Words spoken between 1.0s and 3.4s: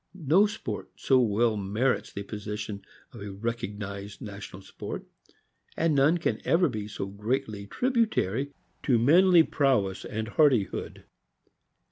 well merits the position of a